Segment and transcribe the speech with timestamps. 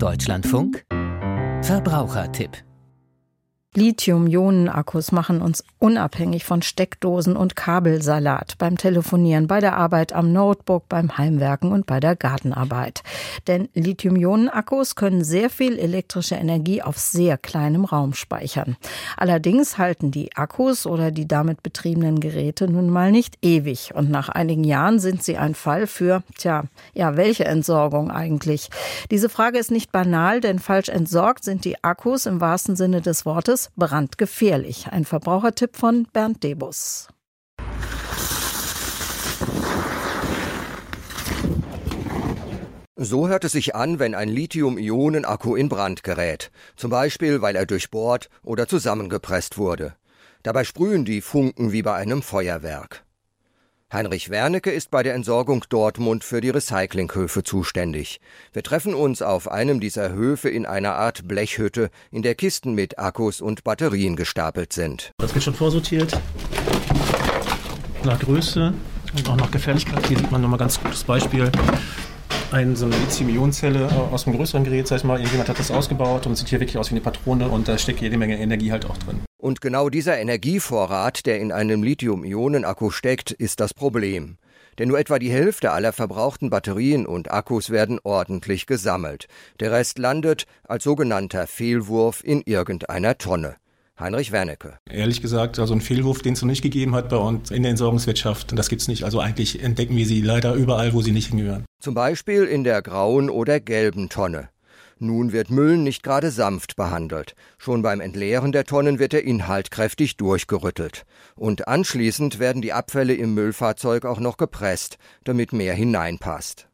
[0.00, 0.84] Deutschlandfunk?
[1.62, 2.69] Verbrauchertipp
[3.76, 10.88] Lithium-Ionen-Akkus machen uns unabhängig von Steckdosen und Kabelsalat beim Telefonieren, bei der Arbeit am Notebook,
[10.88, 13.04] beim Heimwerken und bei der Gartenarbeit.
[13.46, 18.76] Denn Lithium-Ionen-Akkus können sehr viel elektrische Energie auf sehr kleinem Raum speichern.
[19.16, 24.30] Allerdings halten die Akkus oder die damit betriebenen Geräte nun mal nicht ewig und nach
[24.30, 28.68] einigen Jahren sind sie ein Fall für, tja, ja, welche Entsorgung eigentlich?
[29.12, 33.24] Diese Frage ist nicht banal, denn falsch entsorgt sind die Akkus im wahrsten Sinne des
[33.24, 34.88] Wortes Virus brandgefährlich.
[34.88, 37.08] Ein Verbrauchertipp von Bernd Debus.
[42.96, 46.50] So hört es sich an, wenn ein Lithium-Ionen-Akku in Brand gerät.
[46.76, 49.94] Zum Beispiel, weil er durchbohrt oder zusammengepresst wurde.
[50.42, 53.04] Dabei sprühen die Funken wie bei einem Feuerwerk.
[53.92, 58.20] Heinrich Wernecke ist bei der Entsorgung Dortmund für die Recyclinghöfe zuständig.
[58.52, 63.00] Wir treffen uns auf einem dieser Höfe in einer Art Blechhütte, in der Kisten mit
[63.00, 65.10] Akkus und Batterien gestapelt sind.
[65.18, 66.16] Das wird schon vorsortiert.
[68.04, 68.72] Nach Größe
[69.16, 70.06] und auch nach Gefährlichkeit.
[70.06, 71.50] Hier sieht man nochmal ganz gutes Beispiel
[72.52, 75.18] ein, so eine Lithium-Ionen-Zelle aus einem größeren Gerät, sag ich mal.
[75.18, 78.00] Irgendjemand hat das ausgebaut und sieht hier wirklich aus wie eine Patrone und da steckt
[78.00, 79.20] jede Menge Energie halt auch drin.
[79.40, 84.36] Und genau dieser Energievorrat, der in einem Lithium-Ionen-Akku steckt, ist das Problem.
[84.78, 89.28] Denn nur etwa die Hälfte aller verbrauchten Batterien und Akkus werden ordentlich gesammelt.
[89.58, 93.56] Der Rest landet als sogenannter Fehlwurf in irgendeiner Tonne.
[93.98, 94.78] Heinrich Wernecke.
[94.90, 97.70] Ehrlich gesagt, also ein Fehlwurf, den es noch nicht gegeben hat bei uns in der
[97.70, 99.04] Entsorgungswirtschaft, das gibt es nicht.
[99.04, 101.64] Also eigentlich entdecken wir sie leider überall, wo sie nicht hingehören.
[101.80, 104.50] Zum Beispiel in der grauen oder gelben Tonne.
[105.02, 107.34] Nun wird Müll nicht gerade sanft behandelt.
[107.56, 111.06] Schon beim Entleeren der Tonnen wird der Inhalt kräftig durchgerüttelt.
[111.36, 116.68] Und anschließend werden die Abfälle im Müllfahrzeug auch noch gepresst, damit mehr hineinpasst.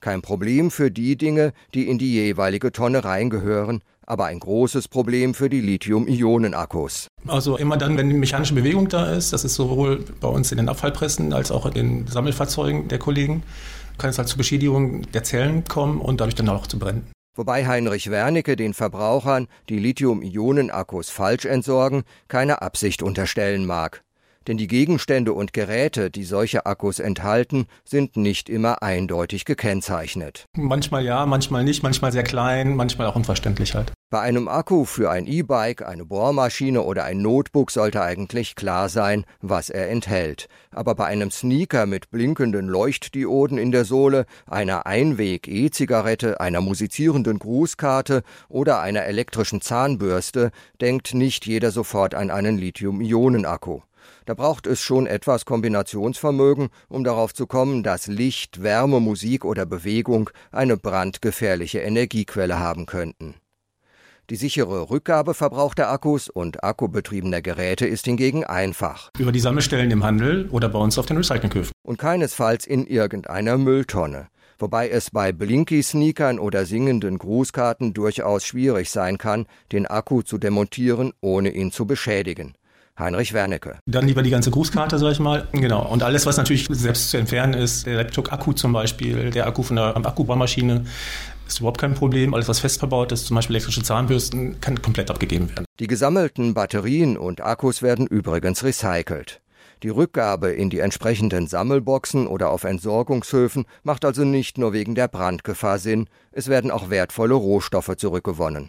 [0.00, 5.34] Kein Problem für die Dinge, die in die jeweilige Tonne reingehören, aber ein großes Problem
[5.34, 7.08] für die Lithium-Ionen-Akkus.
[7.26, 10.70] Also immer dann, wenn mechanische Bewegung da ist, das ist sowohl bei uns in den
[10.70, 13.42] Abfallpressen als auch in den Sammelfahrzeugen der Kollegen,
[13.98, 17.04] kann es halt zu Beschädigungen der Zellen kommen und dadurch dann auch zu brennen.
[17.40, 24.02] Wobei Heinrich Wernicke den Verbrauchern, die Lithium-Ionen-Akkus falsch entsorgen, keine Absicht unterstellen mag
[24.48, 30.46] denn die Gegenstände und Geräte, die solche Akkus enthalten, sind nicht immer eindeutig gekennzeichnet.
[30.56, 33.92] Manchmal ja, manchmal nicht, manchmal sehr klein, manchmal auch unverständlich halt.
[34.12, 39.24] Bei einem Akku für ein E-Bike, eine Bohrmaschine oder ein Notebook sollte eigentlich klar sein,
[39.40, 40.48] was er enthält.
[40.72, 48.24] Aber bei einem Sneaker mit blinkenden Leuchtdioden in der Sohle, einer Einweg-E-Zigarette, einer musizierenden Grußkarte
[48.48, 50.50] oder einer elektrischen Zahnbürste
[50.80, 53.82] denkt nicht jeder sofort an einen Lithium-Ionen-Akku.
[54.26, 59.66] Da braucht es schon etwas Kombinationsvermögen, um darauf zu kommen, dass Licht, Wärme, Musik oder
[59.66, 63.34] Bewegung eine brandgefährliche Energiequelle haben könnten.
[64.30, 69.10] Die sichere Rückgabe verbrauchter Akkus und akkubetriebener Geräte ist hingegen einfach.
[69.18, 71.72] Über die Sammelstellen im Handel oder bei uns auf den Recyclinghöfen.
[71.82, 74.28] Und keinesfalls in irgendeiner Mülltonne.
[74.60, 81.12] Wobei es bei Blinky-Sneakern oder singenden Grußkarten durchaus schwierig sein kann, den Akku zu demontieren,
[81.20, 82.54] ohne ihn zu beschädigen.
[83.00, 83.78] Heinrich Wernecke.
[83.86, 85.48] Dann lieber die ganze Grußkarte, sag ich mal.
[85.52, 85.86] Genau.
[85.86, 89.76] Und alles, was natürlich selbst zu entfernen ist, der Laptop-Akku zum Beispiel, der Akku von
[89.76, 90.84] der Akkubaumaschine,
[91.46, 92.34] ist überhaupt kein Problem.
[92.34, 95.64] Alles, was fest verbaut ist, zum Beispiel elektrische Zahnbürsten, kann komplett abgegeben werden.
[95.80, 99.40] Die gesammelten Batterien und Akkus werden übrigens recycelt.
[99.82, 105.08] Die Rückgabe in die entsprechenden Sammelboxen oder auf Entsorgungshöfen macht also nicht nur wegen der
[105.08, 108.68] Brandgefahr Sinn, es werden auch wertvolle Rohstoffe zurückgewonnen.